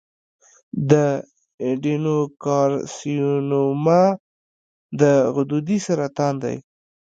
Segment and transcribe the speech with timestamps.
[0.91, 0.93] د
[1.63, 4.01] ایڈینوکارسینوما
[4.99, 5.01] د
[5.35, 6.57] غدودي سرطان دی.